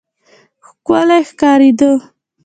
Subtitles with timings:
[0.67, 1.91] ښکلی ښکارېده.